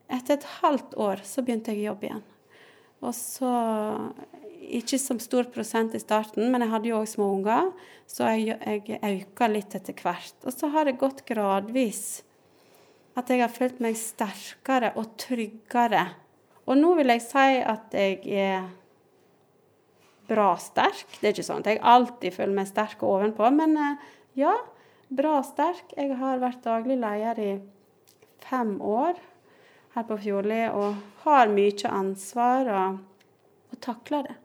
Etter 0.08 0.38
et 0.38 0.48
halvt 0.62 0.96
år 1.02 1.24
så 1.28 1.44
begynte 1.44 1.74
jeg 1.74 1.84
å 1.84 1.92
jobbe 1.92 2.10
igjen. 2.10 2.24
Og 3.04 3.16
så 3.18 3.54
Ikke 4.64 4.96
som 4.98 5.18
stor 5.20 5.44
prosent 5.52 5.92
i 5.92 6.00
starten, 6.00 6.48
men 6.50 6.64
jeg 6.64 6.72
hadde 6.72 6.88
jo 6.88 7.00
òg 7.02 7.08
små 7.12 7.26
unger, 7.36 7.74
så 8.08 8.30
jeg, 8.32 8.56
jeg 8.64 9.26
øka 9.26 9.50
litt 9.52 9.76
etter 9.76 9.98
hvert. 10.00 10.38
Og 10.48 10.56
så 10.56 10.70
har 10.72 10.88
det 10.88 10.96
gått 11.02 11.26
gradvis 11.28 12.24
at 13.20 13.28
jeg 13.30 13.44
har 13.44 13.52
følt 13.52 13.82
meg 13.84 14.00
sterkere 14.00 14.94
og 14.96 15.18
tryggere. 15.20 16.06
Og 16.64 16.80
nå 16.80 16.94
vil 16.96 17.12
jeg 17.12 17.26
si 17.26 17.60
at 17.60 17.92
jeg 17.92 18.24
er 18.40 18.72
bra 20.34 20.54
sterk. 20.62 21.06
Det 21.20 21.30
er 21.30 21.36
ikke 21.36 21.48
sånn 21.48 21.64
at 21.64 21.72
jeg 21.72 21.84
alltid 21.94 22.36
føler 22.36 22.58
meg 22.58 22.70
sterk 22.70 23.04
og 23.06 23.20
ovenpå, 23.20 23.50
men 23.56 23.78
eh, 23.78 24.08
ja, 24.44 24.56
bra 25.14 25.38
sterk. 25.46 25.94
Jeg 25.98 26.18
har 26.20 26.42
vært 26.42 26.66
daglig 26.66 26.98
leder 27.02 27.42
i 27.44 27.52
fem 28.44 28.76
år 28.82 29.20
her 29.94 30.08
på 30.10 30.18
Fjordli 30.24 30.64
og 30.74 30.98
har 31.26 31.52
mye 31.54 31.92
ansvar 31.92 32.72
og, 32.74 33.04
og 33.72 33.84
takler 33.84 34.30
det. 34.30 34.40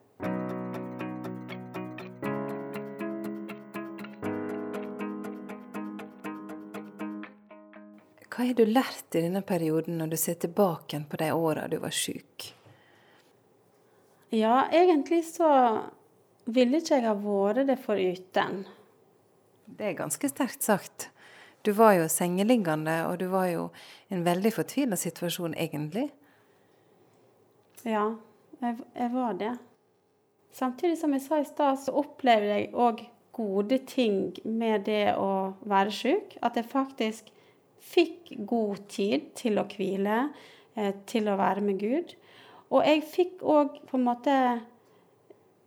Hva 8.39 8.45
har 8.47 8.55
du 8.55 8.69
lært 8.71 9.17
i 9.19 9.25
denne 9.25 9.43
perioden 9.43 9.97
når 9.99 10.13
du 10.13 10.21
ser 10.21 10.37
tilbake 10.39 11.01
på 11.11 11.19
de 11.19 11.33
åra 11.35 11.67
du 11.67 11.81
var 11.83 11.91
syk? 11.91 12.53
Ja, 14.31 14.67
egentlig 14.73 15.23
så 15.25 15.51
ville 16.45 16.81
ikke 16.81 16.99
jeg 16.99 17.07
ha 17.07 17.15
vært 17.17 17.69
det 17.69 17.79
foruten. 17.81 18.67
Det 19.65 19.91
er 19.91 19.97
ganske 19.97 20.29
sterkt 20.29 20.65
sagt. 20.65 21.09
Du 21.65 21.73
var 21.77 21.95
jo 21.99 22.09
sengeliggende, 22.09 23.03
og 23.09 23.19
du 23.21 23.27
var 23.33 23.49
jo 23.51 23.69
i 24.09 24.17
en 24.17 24.25
veldig 24.25 24.53
fortvila 24.55 24.97
situasjon, 24.97 25.57
egentlig. 25.59 26.07
Ja, 27.85 28.05
jeg, 28.61 28.79
jeg, 28.95 29.11
var 29.13 29.33
det. 29.41 29.55
Samtidig 30.53 30.99
som 31.01 31.13
jeg 31.17 31.25
sa 31.25 31.41
i 31.41 31.49
stad, 31.49 31.81
så 31.83 31.97
opplevde 32.01 32.53
jeg 32.55 32.71
òg 32.73 33.03
gode 33.37 33.81
ting 33.87 34.33
med 34.45 34.87
det 34.89 35.15
å 35.17 35.55
være 35.69 35.95
syk. 35.95 36.39
At 36.43 36.57
jeg 36.59 36.71
faktisk 36.71 37.29
fikk 37.81 38.33
god 38.49 38.85
tid 38.91 39.29
til 39.39 39.61
å 39.61 39.67
hvile, 39.69 40.29
eh, 40.77 40.95
til 41.07 41.29
å 41.29 41.37
være 41.39 41.65
med 41.65 41.81
Gud. 41.83 42.17
Og 42.69 42.85
jeg 42.85 43.05
fikk 43.09 43.45
òg 43.47 43.79
på 43.89 43.97
en 43.97 44.05
måte 44.05 44.35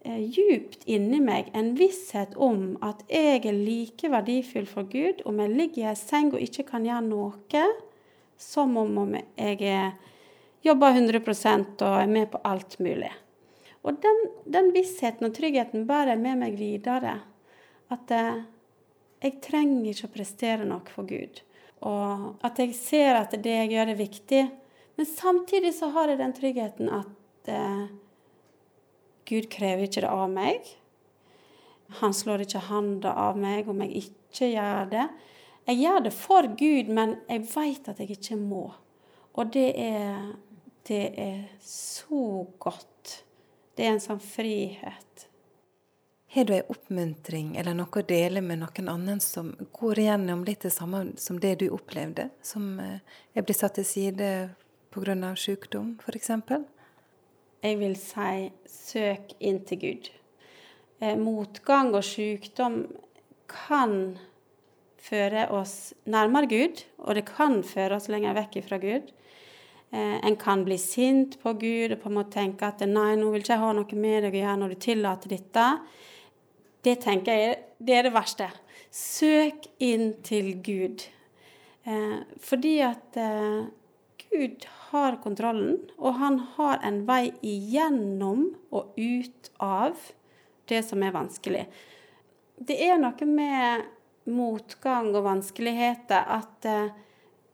eh, 0.05 0.21
djupt 0.21 0.85
inni 0.85 1.21
meg 1.23 1.49
en 1.57 1.73
visshet 1.79 2.35
om 2.37 2.75
at 2.85 3.01
jeg 3.09 3.41
er 3.49 3.57
like 3.57 4.11
verdifull 4.13 4.69
for 4.69 4.89
Gud 4.89 5.23
om 5.25 5.41
jeg 5.41 5.55
ligger 5.55 5.83
i 5.83 5.89
ei 5.93 5.97
seng 5.97 6.29
og 6.35 6.43
ikke 6.43 6.67
kan 6.69 6.85
gjøre 6.85 7.07
noe, 7.07 7.65
som 8.37 8.77
om 8.77 9.15
jeg 9.17 9.57
er, 9.65 9.91
jobber 10.65 10.93
100% 10.97 11.81
og 11.81 11.99
er 12.03 12.09
med 12.09 12.31
på 12.33 12.41
alt 12.45 12.77
mulig. 12.81 13.11
Og 13.81 13.97
den, 14.01 14.25
den 14.45 14.69
vissheten 14.75 15.25
og 15.25 15.33
tryggheten 15.33 15.87
bærer 15.89 16.13
jeg 16.13 16.21
med 16.21 16.41
meg 16.43 16.57
videre. 16.57 17.15
At 17.91 18.13
eh, 18.13 18.43
jeg 19.21 19.39
trenger 19.41 19.89
ikke 19.89 20.09
å 20.09 20.13
prestere 20.13 20.67
noe 20.67 20.93
for 20.93 21.09
Gud. 21.09 21.41
Og 21.85 22.45
at 22.45 22.61
jeg 22.61 22.75
ser 22.77 23.17
at 23.17 23.33
det 23.33 23.55
jeg 23.57 23.71
gjør, 23.73 23.93
er 23.93 23.97
viktig. 23.97 24.43
Men 25.01 25.05
samtidig 25.05 25.73
så 25.73 25.87
har 25.89 26.11
jeg 26.11 26.17
den 26.19 26.33
tryggheten 26.37 26.89
at 26.93 27.47
eh, 27.49 27.85
Gud 29.25 29.47
krever 29.49 29.87
ikke 29.87 30.03
det 30.03 30.11
av 30.13 30.27
meg. 30.29 30.67
Han 32.03 32.13
slår 32.13 32.43
ikke 32.45 32.61
handa 32.67 33.15
av 33.23 33.39
meg 33.41 33.71
om 33.73 33.81
jeg 33.81 34.03
ikke 34.03 34.51
gjør 34.51 34.91
det. 34.91 35.07
Jeg 35.71 35.79
gjør 35.81 36.05
det 36.05 36.13
for 36.13 36.51
Gud, 36.53 36.93
men 36.93 37.15
jeg 37.25 37.47
veit 37.49 37.89
at 37.89 38.03
jeg 38.03 38.13
ikke 38.13 38.37
må. 38.43 38.67
Og 39.33 39.49
det 39.57 39.71
er, 39.87 40.21
det 40.85 41.01
er 41.25 41.43
så 41.65 42.45
godt. 42.61 43.17
Det 43.73 43.89
er 43.89 43.95
en 43.95 44.05
sånn 44.05 44.21
frihet. 44.21 45.27
Har 46.37 46.45
du 46.45 46.53
ei 46.59 46.63
oppmuntring 46.69 47.55
eller 47.57 47.73
noe 47.73 47.89
å 47.89 48.05
dele 48.05 48.45
med 48.45 48.61
noen 48.61 48.93
annen 48.99 49.17
som 49.17 49.49
går 49.81 50.05
igjennom 50.05 50.45
litt 50.45 50.61
det 50.69 50.77
samme 50.77 51.07
som 51.17 51.41
det 51.41 51.57
du 51.65 51.71
opplevde, 51.73 52.29
som 52.45 52.75
eh, 52.77 53.01
er 53.33 53.49
blitt 53.49 53.65
satt 53.65 53.81
til 53.81 53.89
side 53.97 54.33
pga. 54.91 55.35
sykdom, 55.35 55.95
f.eks.? 56.03 56.31
Jeg 57.61 57.77
vil 57.79 57.95
si 57.95 58.49
søk 58.67 59.35
inn 59.39 59.61
til 59.65 59.79
Gud. 59.79 60.09
Eh, 61.01 61.15
motgang 61.17 61.93
og 61.95 62.03
sykdom 62.03 62.83
kan 63.47 64.17
føre 65.01 65.47
oss 65.53 65.93
nærmere 66.05 66.49
Gud, 66.49 66.83
og 66.99 67.15
det 67.15 67.25
kan 67.29 67.61
føre 67.63 67.97
oss 67.97 68.09
lenger 68.11 68.35
vekk 68.37 68.59
fra 68.67 68.79
Gud. 68.81 69.11
Eh, 69.91 70.17
en 70.27 70.35
kan 70.39 70.65
bli 70.67 70.77
sint 70.77 71.39
på 71.41 71.53
Gud 71.59 71.95
og 71.95 72.01
på 72.03 72.09
en 72.09 72.17
måte 72.19 72.37
tenke 72.37 72.67
at 72.67 72.83
'nei, 72.83 73.15
nå 73.15 73.31
vil 73.31 73.41
ikke 73.41 73.53
jeg 73.53 73.63
ha 73.63 73.71
noe 73.73 73.95
med 73.95 74.23
deg 74.23 74.35
å 74.35 74.41
gjøre 74.41 74.59
når 74.59 74.69
du 74.69 74.75
tillater 74.75 75.29
dette'. 75.29 75.79
Det 76.83 76.99
tenker 76.99 77.31
jeg 77.33 77.57
det 77.79 77.95
er 77.95 78.03
det 78.03 78.13
verste. 78.13 78.49
Søk 78.91 79.67
inn 79.79 80.13
til 80.23 80.61
Gud. 80.63 81.07
Eh, 81.85 82.19
fordi 82.39 82.79
at 82.85 83.17
eh, 83.17 83.65
Gud 84.31 84.67
har 84.91 85.17
kontrollen, 85.23 85.79
og 85.97 86.19
han 86.19 86.39
har 86.57 86.81
en 86.83 87.01
vei 87.07 87.31
igjennom 87.45 88.49
og 88.75 88.97
ut 88.97 89.51
av 89.63 89.97
det 90.71 90.83
som 90.87 91.03
er 91.03 91.15
vanskelig. 91.15 91.65
Det 92.61 92.77
er 92.85 92.99
noe 93.01 93.27
med 93.27 93.87
motgang 94.31 95.09
og 95.15 95.25
vanskeligheter 95.25 96.27
at 96.35 96.67
eh, 96.69 96.91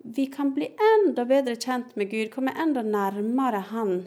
vi 0.08 0.28
kan 0.32 0.54
bli 0.56 0.70
enda 0.96 1.26
bedre 1.28 1.56
kjent 1.56 1.96
med 1.96 2.12
Gud, 2.12 2.30
komme 2.34 2.54
enda 2.60 2.84
nærmere 2.84 3.64
Han. 3.72 4.06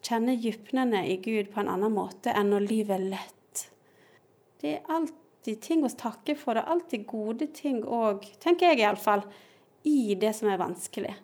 Kjenne 0.00 0.36
dypnene 0.38 1.02
i 1.10 1.16
Gud 1.22 1.50
på 1.52 1.62
en 1.62 1.70
annen 1.70 1.94
måte 1.94 2.34
enn 2.34 2.52
når 2.52 2.66
livet 2.68 2.96
er 2.96 3.08
lett. 3.16 3.64
Det 4.60 4.76
er 4.76 4.92
alltid 4.92 5.62
ting 5.64 5.82
å 5.86 5.90
takke 5.90 6.36
for, 6.38 6.60
og 6.60 6.74
alltid 6.74 7.08
gode 7.10 7.48
ting 7.56 7.80
òg, 7.82 8.26
tenker 8.42 8.70
jeg 8.70 8.84
iallfall, 8.84 9.24
i 9.88 10.14
det 10.20 10.34
som 10.36 10.50
er 10.52 10.60
vanskelig. 10.60 11.14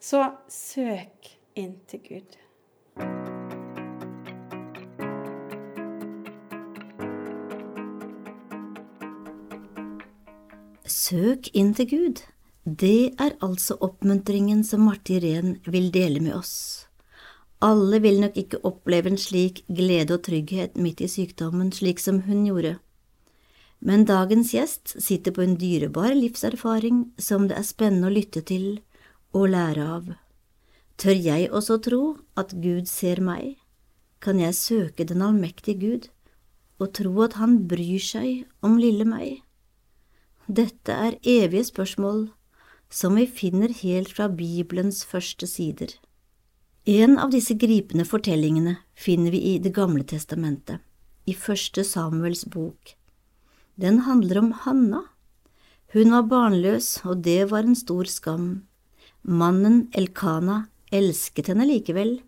Så 0.00 0.22
søk 0.48 1.26
inn 1.60 1.74
til 1.84 2.00
Gud. 2.00 2.36
Søk 10.88 11.50
inn 11.52 11.74
til 11.76 11.90
Gud. 11.92 12.24
Det 12.64 13.12
er 13.20 13.36
altså 13.44 13.76
oppmuntringen 13.84 14.64
som 14.64 14.88
Marti 14.88 15.20
Rehn 15.20 15.58
vil 15.68 15.92
dele 15.92 16.24
med 16.24 16.38
oss. 16.38 16.86
Alle 17.60 18.00
vil 18.00 18.24
nok 18.24 18.40
ikke 18.40 18.64
oppleve 18.64 19.12
en 19.12 19.20
slik 19.20 19.66
glede 19.68 20.16
og 20.16 20.24
trygghet 20.24 20.80
midt 20.80 21.04
i 21.04 21.12
sykdommen 21.12 21.74
slik 21.76 22.00
som 22.00 22.22
hun 22.24 22.46
gjorde. 22.48 22.78
Men 23.84 24.08
dagens 24.08 24.54
gjest 24.56 24.96
sitter 24.96 25.36
på 25.36 25.44
en 25.44 25.58
dyrebar 25.60 26.16
livserfaring 26.16 27.10
som 27.20 27.50
det 27.52 27.60
er 27.60 27.68
spennende 27.68 28.08
å 28.08 28.16
lytte 28.16 28.40
til 28.48 28.78
å 29.32 29.46
lære 29.46 29.84
av. 29.84 30.08
Tør 31.00 31.16
jeg 31.16 31.50
også 31.50 31.78
tro 31.84 32.02
at 32.40 32.54
Gud 32.62 32.88
ser 32.90 33.22
meg? 33.24 33.56
Kan 34.20 34.40
jeg 34.40 34.58
søke 34.58 35.06
den 35.08 35.22
allmektige 35.24 35.80
Gud 35.80 36.10
og 36.80 36.92
tro 36.96 37.12
at 37.24 37.38
han 37.40 37.62
bryr 37.68 38.02
seg 38.02 38.44
om 38.64 38.76
lille 38.80 39.06
meg? 39.08 39.40
Dette 40.50 40.92
er 40.92 41.18
evige 41.22 41.68
spørsmål 41.70 42.28
som 42.90 43.14
vi 43.16 43.26
finner 43.30 43.70
helt 43.82 44.10
fra 44.12 44.26
Bibelens 44.28 45.04
første 45.06 45.46
sider. 45.46 45.94
En 46.90 47.18
av 47.22 47.30
disse 47.30 47.54
gripende 47.54 48.06
fortellingene 48.08 48.78
finner 48.98 49.30
vi 49.30 49.54
i 49.54 49.58
Det 49.58 49.72
gamle 49.76 50.02
testamentet, 50.02 50.80
i 51.26 51.34
første 51.34 51.84
Samuels 51.84 52.44
bok. 52.44 52.96
Den 53.76 54.00
handler 54.08 54.38
om 54.38 54.52
Hanna. 54.52 55.04
Hun 55.92 56.10
var 56.10 56.26
barnløs, 56.26 57.04
og 57.04 57.22
det 57.22 57.50
var 57.50 57.62
en 57.62 57.76
stor 57.76 58.04
skam. 58.04 58.66
Mannen 59.22 59.90
Elkana 59.92 60.66
elsket 60.90 61.50
henne 61.52 61.66
likevel, 61.68 62.20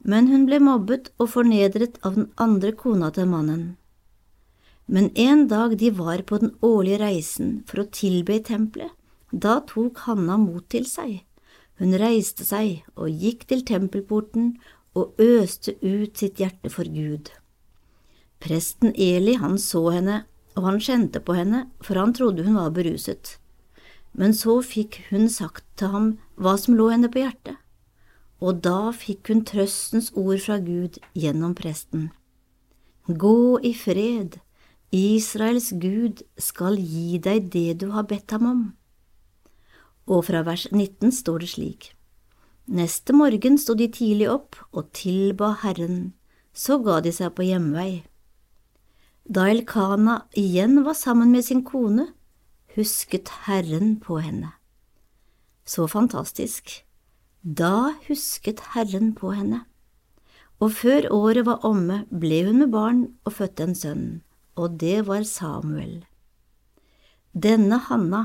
men 0.00 0.30
hun 0.30 0.46
ble 0.48 0.60
mobbet 0.64 1.10
og 1.20 1.34
fornedret 1.34 1.98
av 2.06 2.16
den 2.16 2.30
andre 2.40 2.72
kona 2.72 3.10
til 3.12 3.28
mannen. 3.28 3.64
Men 4.90 5.10
en 5.14 5.46
dag 5.50 5.76
de 5.78 5.90
var 5.94 6.22
på 6.26 6.40
den 6.42 6.54
årlige 6.64 7.02
reisen 7.04 7.60
for 7.68 7.82
å 7.82 7.90
tilbe 7.92 8.38
i 8.38 8.44
tempelet, 8.44 8.90
da 9.30 9.60
tok 9.62 10.00
Hanna 10.08 10.38
mot 10.40 10.64
til 10.72 10.88
seg. 10.88 11.20
Hun 11.78 11.94
reiste 12.00 12.44
seg 12.44 12.82
og 12.96 13.12
gikk 13.12 13.46
til 13.52 13.62
tempelporten 13.68 14.56
og 14.98 15.20
øste 15.22 15.76
ut 15.84 16.18
sitt 16.18 16.40
hjerte 16.42 16.72
for 16.72 16.88
Gud. 16.90 17.30
Presten 18.40 18.96
Eli, 18.96 19.36
han 19.38 19.58
så 19.60 19.84
henne, 19.94 20.24
og 20.56 20.66
han 20.66 20.80
kjente 20.82 21.22
på 21.22 21.36
henne, 21.36 21.68
for 21.84 22.00
han 22.00 22.16
trodde 22.16 22.42
hun 22.48 22.58
var 22.58 22.72
beruset. 22.74 23.36
Men 24.16 24.34
så 24.34 24.58
fikk 24.66 25.04
hun 25.12 25.28
sagt 25.30 25.64
til 25.78 25.92
ham 25.94 26.08
hva 26.40 26.56
som 26.58 26.78
lå 26.78 26.88
henne 26.92 27.12
på 27.12 27.22
hjertet 27.22 27.60
og 28.40 28.62
da 28.64 28.90
fikk 28.96 29.30
hun 29.30 29.44
trøstens 29.48 30.10
ord 30.16 30.40
fra 30.40 30.58
Gud 30.64 30.98
gjennom 31.16 31.54
presten. 31.56 32.08
Gå 33.06 33.60
i 33.66 33.72
fred, 33.76 34.38
Israels 34.94 35.70
Gud 35.82 36.22
skal 36.40 36.78
gi 36.80 37.20
deg 37.22 37.50
det 37.52 37.80
du 37.82 37.90
har 37.94 38.08
bedt 38.10 38.32
ham 38.34 38.46
om. 38.48 38.62
Og 40.10 40.24
fra 40.26 40.42
vers 40.46 40.66
19 40.72 41.12
står 41.14 41.44
det 41.44 41.50
slik. 41.52 41.90
Neste 42.70 43.14
morgen 43.14 43.58
sto 43.58 43.74
de 43.74 43.90
tidlig 43.92 44.30
opp 44.30 44.56
og 44.70 44.90
tilba 44.96 45.52
Herren, 45.62 46.14
så 46.54 46.78
ga 46.82 47.00
de 47.04 47.12
seg 47.14 47.34
på 47.34 47.46
hjemvei. 47.46 48.04
Da 49.30 49.46
Elkana 49.50 50.24
igjen 50.38 50.80
var 50.86 50.96
sammen 50.98 51.30
med 51.34 51.46
sin 51.46 51.62
kone, 51.66 52.08
husket 52.74 53.30
Herren 53.46 53.98
på 54.02 54.18
henne. 54.22 54.54
Så 55.70 55.86
fantastisk. 55.86 56.80
Da 57.42 57.94
husket 58.08 58.60
Herren 58.74 59.12
på 59.14 59.30
henne, 59.36 59.62
og 60.60 60.74
før 60.76 61.06
året 61.14 61.46
var 61.46 61.62
omme, 61.64 62.02
ble 62.10 62.42
hun 62.48 62.58
med 62.60 62.72
barn 62.74 63.04
og 63.24 63.36
fødte 63.38 63.68
en 63.68 63.76
sønn, 63.78 64.08
og 64.58 64.80
det 64.82 65.06
var 65.06 65.22
Samuel. 65.24 66.00
Denne 67.32 67.78
Hanna 67.86 68.24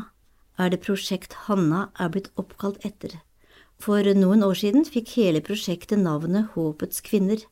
er 0.57 0.73
det 0.73 0.81
prosjekt 0.87 1.37
Hanna 1.45 1.89
er 2.01 2.09
blitt 2.15 2.31
oppkalt 2.41 2.81
etter. 2.87 3.13
For 3.79 4.01
noen 4.17 4.43
år 4.47 4.57
siden 4.63 4.87
fikk 4.87 5.13
hele 5.19 5.43
prosjektet 5.45 6.01
navnet 6.01 6.55
Håpets 6.55 7.03
kvinner. 7.05 7.43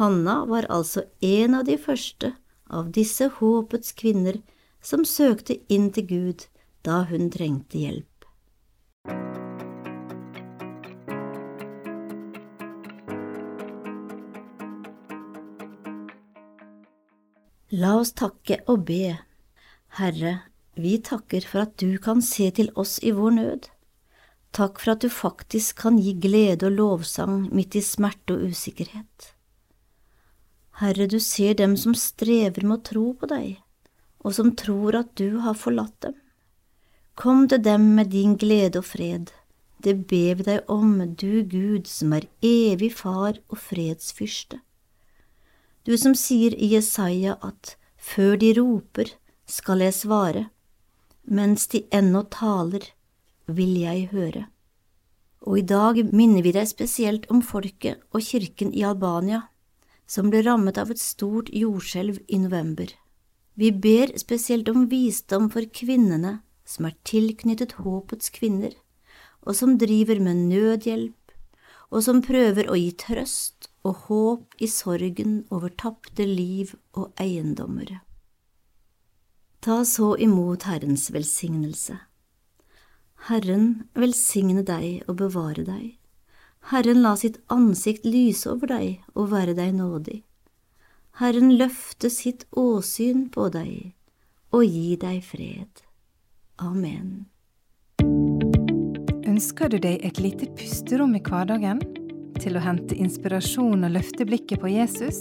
Hanna 0.00 0.40
var 0.48 0.70
altså 0.72 1.04
en 1.20 1.60
av 1.60 1.68
de 1.68 1.76
første 1.78 2.32
av 2.72 2.90
disse 2.96 3.28
håpets 3.38 3.92
kvinner 4.00 4.40
som 4.80 5.04
søkte 5.04 5.60
inn 5.68 5.90
til 5.92 6.08
Gud 6.08 6.48
da 6.86 7.02
hun 7.10 7.28
trengte 7.34 7.84
hjelp. 7.84 8.13
La 17.72 17.94
oss 17.96 18.12
takke 18.12 18.58
og 18.68 18.82
be. 18.84 19.14
Herre, 19.96 20.32
vi 20.76 20.98
takker 21.00 21.46
for 21.48 21.62
at 21.64 21.78
du 21.80 21.96
kan 21.98 22.20
se 22.20 22.50
til 22.52 22.68
oss 22.76 22.98
i 23.00 23.12
vår 23.16 23.30
nød. 23.38 23.68
Takk 24.52 24.82
for 24.82 24.92
at 24.92 25.00
du 25.00 25.08
faktisk 25.08 25.80
kan 25.80 25.96
gi 25.98 26.12
glede 26.12 26.68
og 26.68 26.76
lovsang 26.76 27.48
midt 27.56 27.74
i 27.74 27.82
smerte 27.82 28.36
og 28.36 28.52
usikkerhet. 28.52 29.30
Herre, 30.82 31.06
du 31.08 31.16
ser 31.18 31.54
dem 31.56 31.78
som 31.80 31.94
strever 31.96 32.66
med 32.66 32.82
å 32.82 32.84
tro 32.90 33.06
på 33.16 33.30
deg, 33.32 33.56
og 34.20 34.36
som 34.36 34.52
tror 34.52 35.00
at 35.00 35.14
du 35.16 35.40
har 35.40 35.56
forlatt 35.56 35.96
dem. 36.04 36.20
Kom 37.16 37.48
til 37.48 37.62
dem 37.64 37.94
med 37.96 38.12
din 38.12 38.36
glede 38.36 38.82
og 38.82 38.90
fred, 38.90 39.32
det 39.80 39.96
ber 40.10 40.36
vi 40.36 40.48
deg 40.50 40.70
om, 40.70 40.98
du 41.16 41.42
Gud 41.48 41.88
som 41.88 42.12
er 42.12 42.28
evig 42.44 42.92
Far 42.98 43.40
og 43.48 43.58
fredsfyrste 43.60 44.60
du 45.84 45.96
som 46.00 46.14
sier 46.16 46.54
i 46.56 46.70
Jesaja 46.72 47.36
at 47.44 47.76
før 48.00 48.38
de 48.40 48.52
roper, 48.56 49.10
skal 49.44 49.82
jeg 49.84 49.92
svare, 49.92 50.46
mens 51.28 51.66
de 51.72 51.82
ennå 51.92 52.24
taler, 52.32 52.86
vil 53.44 53.76
jeg 53.76 54.08
høre. 54.12 54.46
Og 55.44 55.60
i 55.60 55.66
dag 55.68 56.00
minner 56.16 56.44
vi 56.44 56.54
deg 56.56 56.68
spesielt 56.70 57.28
om 57.32 57.42
folket 57.44 58.00
og 58.16 58.24
kirken 58.24 58.72
i 58.72 58.84
Albania, 58.88 59.42
som 60.08 60.30
ble 60.32 60.40
rammet 60.44 60.80
av 60.80 60.92
et 60.92 61.00
stort 61.00 61.50
jordskjelv 61.52 62.22
i 62.28 62.40
november. 62.40 62.88
Vi 63.54 63.70
ber 63.70 64.16
spesielt 64.20 64.68
om 64.72 64.88
visdom 64.88 65.50
for 65.52 65.68
kvinnene 65.68 66.38
som 66.64 66.88
er 66.88 66.96
tilknyttet 67.04 67.76
håpets 67.84 68.32
kvinner, 68.32 68.72
og 69.44 69.56
som 69.56 69.76
driver 69.78 70.20
med 70.24 70.48
nødhjelp, 70.48 71.36
og 71.92 72.02
som 72.02 72.24
prøver 72.24 72.72
å 72.72 72.80
gi 72.80 72.90
trøst 73.04 73.68
og 73.84 74.08
håp 74.08 74.56
i 74.64 74.68
sorgen 74.70 75.44
over 75.52 75.68
tapte 75.68 76.26
liv 76.26 76.74
og 76.96 77.12
eiendommer. 77.20 78.00
Ta 79.64 79.82
så 79.88 80.14
imot 80.20 80.66
Herrens 80.68 81.10
velsignelse. 81.12 81.96
Herren 83.28 83.86
velsigne 83.96 84.64
deg 84.66 85.04
og 85.08 85.16
bevare 85.22 85.64
deg. 85.64 85.94
Herren 86.68 87.00
la 87.04 87.14
sitt 87.16 87.38
ansikt 87.52 88.04
lyse 88.08 88.48
over 88.50 88.72
deg 88.72 89.04
og 89.14 89.30
være 89.32 89.56
deg 89.56 89.72
nådig. 89.76 90.22
Herren 91.20 91.54
løfte 91.56 92.10
sitt 92.10 92.44
åsyn 92.50 93.28
på 93.32 93.48
deg 93.54 93.92
og 94.54 94.64
gi 94.68 94.96
deg 95.00 95.20
fred. 95.24 95.84
Amen. 96.60 97.26
Ønsker 99.24 99.72
du 99.72 99.80
deg 99.82 100.04
et 100.06 100.20
lite 100.20 100.48
pusterom 100.58 101.16
i 101.16 101.22
hverdagen? 101.24 101.80
Til 102.40 102.58
å 102.58 102.62
hente 102.64 102.96
inspirasjon 102.98 103.86
og 103.86 103.94
løfte 103.94 104.26
blikket 104.28 104.62
på 104.62 104.70
Jesus? 104.72 105.20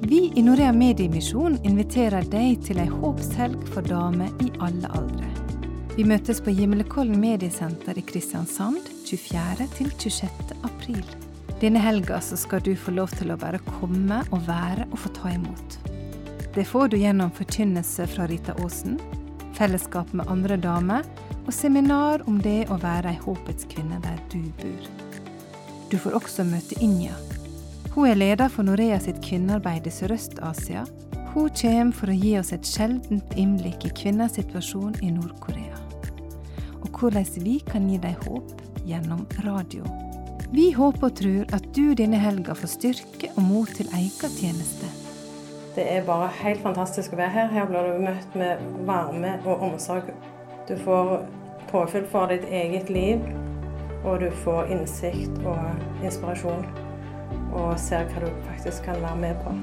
Vi 0.00 0.30
i 0.34 0.42
Norea 0.42 0.72
Mediemisjon 0.72 1.58
inviterer 1.68 2.24
deg 2.32 2.62
til 2.64 2.80
ei 2.80 2.88
håpshelg 2.88 3.66
for 3.74 3.84
damer 3.84 4.32
i 4.40 4.48
alle 4.64 4.88
aldre. 4.96 5.28
Vi 5.96 6.06
møtes 6.08 6.40
på 6.40 6.54
Gimlekollen 6.56 7.18
mediesenter 7.20 7.98
i 7.98 8.04
Kristiansand 8.08 8.80
24. 9.04 9.66
til 9.76 9.90
26. 9.98 10.54
april. 10.64 11.02
Denne 11.60 11.82
helga 11.84 12.22
skal 12.24 12.62
du 12.64 12.72
få 12.72 12.94
lov 12.96 13.12
til 13.18 13.34
å 13.34 13.38
bare 13.40 13.60
komme 13.66 14.22
og 14.30 14.46
være 14.46 14.86
og 14.88 15.02
få 15.02 15.12
ta 15.18 15.34
imot. 15.34 15.76
Det 16.54 16.64
får 16.66 16.88
du 16.90 16.96
gjennom 17.02 17.34
forkynnelse 17.36 18.08
fra 18.14 18.30
Rita 18.30 18.56
Aasen, 18.64 18.96
fellesskap 19.58 20.14
med 20.16 20.30
andre 20.32 20.56
damer 20.56 21.04
og 21.44 21.52
seminar 21.54 22.24
om 22.30 22.40
det 22.40 22.64
å 22.72 22.80
være 22.80 23.12
ei 23.12 23.20
håpets 23.20 23.68
kvinne 23.68 24.00
der 24.06 24.18
du 24.32 24.40
bor. 24.62 25.09
Du 25.90 25.98
får 25.98 26.14
også 26.14 26.44
møte 26.46 26.76
Inja. 26.78 27.16
Hun 27.90 28.06
er 28.06 28.14
leder 28.14 28.50
for 28.52 28.62
Norea 28.62 29.00
sitt 29.02 29.16
kvinnearbeid 29.24 29.88
i 29.88 29.90
Sørøst-Asia. 29.90 30.84
Hun 31.32 31.48
kommer 31.50 31.96
for 31.98 32.12
å 32.12 32.14
gi 32.14 32.36
oss 32.38 32.52
et 32.54 32.68
sjeldent 32.68 33.34
innblikk 33.34 33.88
i 33.88 33.90
kvinners 33.98 34.36
situasjon 34.38 35.00
i 35.02 35.10
Nord-Korea. 35.10 35.80
Og 36.84 36.94
hvordan 36.94 37.26
vi 37.42 37.56
kan 37.66 37.90
gi 37.90 37.98
dem 37.98 38.14
håp 38.22 38.62
gjennom 38.86 39.26
radio. 39.42 39.82
Vi 40.54 40.68
håper 40.78 41.08
og 41.10 41.18
tror 41.18 41.58
at 41.58 41.66
du 41.74 41.90
denne 41.98 42.22
helga 42.22 42.54
får 42.54 42.74
styrke 42.76 43.34
og 43.34 43.42
mot 43.50 43.74
til 43.74 43.90
egen 43.90 44.38
tjeneste. 44.38 44.94
Det 45.74 45.90
er 45.90 46.06
bare 46.06 46.30
helt 46.44 46.62
fantastisk 46.62 47.18
å 47.18 47.22
være 47.24 47.34
her. 47.34 47.52
Her 47.56 47.66
blir 47.66 47.90
du 47.90 48.06
møtt 48.06 48.38
med 48.38 48.62
varme 48.86 49.40
og 49.42 49.66
omsorg. 49.72 50.14
Du 50.70 50.76
får 50.86 51.20
påfyll 51.74 52.06
for 52.14 52.30
ditt 52.30 52.46
eget 52.46 52.90
liv 52.94 53.26
og 54.04 54.20
du 54.20 54.30
får 54.44 54.70
innsikt 54.72 55.42
og 55.48 56.04
inspirasjon 56.04 56.66
og 57.50 57.74
ser 57.80 58.08
hva 58.10 58.24
du 58.24 58.30
faktisk 58.48 58.86
kan 58.86 59.00
være 59.02 59.20
med 59.20 59.40
på. 59.44 59.54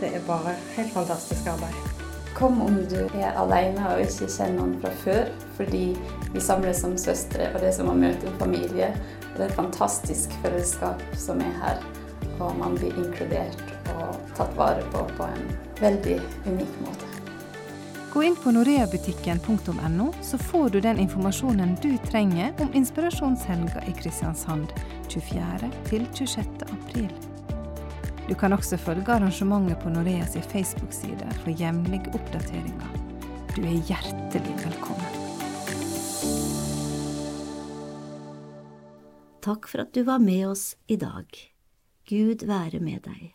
Det 0.00 0.10
er 0.16 0.26
bare 0.26 0.56
helt 0.76 0.92
fantastisk 0.92 1.46
arbeid. 1.48 1.76
Kom 2.34 2.58
om 2.62 2.80
du 2.90 2.98
er 3.14 3.36
alene 3.38 3.86
og 3.92 4.02
ikke 4.02 4.26
kjenner 4.26 4.56
noen 4.58 4.74
fra 4.82 4.90
før, 5.04 5.30
fordi 5.54 5.84
vi 6.34 6.42
samles 6.42 6.82
som 6.82 6.96
søstre, 6.98 7.46
og 7.54 7.62
det 7.62 7.70
er 7.70 7.76
som 7.78 7.92
å 7.92 7.94
møte 7.94 8.26
en 8.26 8.40
familie. 8.42 8.90
Det 9.36 9.38
er 9.38 9.46
et 9.46 9.56
fantastisk 9.60 10.34
fellesskap 10.42 11.02
som 11.14 11.42
er 11.46 11.54
her, 11.62 11.82
og 12.40 12.58
man 12.58 12.74
blir 12.78 12.94
inkludert 12.98 13.62
og 13.94 14.18
tatt 14.34 14.54
vare 14.58 14.82
på 14.90 15.06
på 15.14 15.30
en 15.30 15.50
veldig 15.78 16.18
unik 16.50 16.80
måte. 16.82 17.13
Gå 18.14 18.22
inn 18.22 18.36
på 18.36 18.50
noreabutikken.no, 18.50 20.12
så 20.22 20.38
får 20.38 20.68
du 20.68 20.80
den 20.80 20.98
informasjonen 20.98 21.76
du 21.82 21.96
trenger 21.98 22.52
om 22.62 22.74
inspirasjonshelga 22.74 23.82
i 23.88 23.92
Kristiansand 23.92 24.66
24. 25.08 25.70
til 25.88 26.06
26. 26.14 26.46
april. 26.62 27.08
Du 28.28 28.34
kan 28.38 28.54
også 28.54 28.78
følge 28.78 29.10
arrangementet 29.10 29.82
på 29.82 29.90
Noreas 29.90 30.38
Facebook-side 30.52 31.26
for 31.42 31.50
jevnlige 31.58 32.14
oppdateringer. 32.14 32.94
Du 33.56 33.62
er 33.66 33.82
hjertelig 33.90 34.56
velkommen. 34.62 35.20
Takk 39.42 39.66
for 39.66 39.82
at 39.88 39.90
du 39.90 40.04
var 40.06 40.22
med 40.22 40.52
oss 40.54 40.76
i 40.86 41.02
dag. 41.02 41.26
Gud 42.06 42.46
være 42.46 42.78
med 42.78 43.02
deg. 43.10 43.34